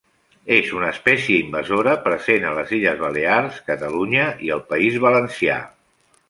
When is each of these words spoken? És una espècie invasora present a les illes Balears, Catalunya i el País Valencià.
És 0.53 0.69
una 0.77 0.87
espècie 0.93 1.35
invasora 1.41 1.93
present 2.07 2.47
a 2.47 2.53
les 2.61 2.73
illes 2.79 3.03
Balears, 3.03 3.61
Catalunya 3.69 4.25
i 4.49 4.51
el 4.57 4.65
País 4.73 4.99
Valencià. 5.05 5.61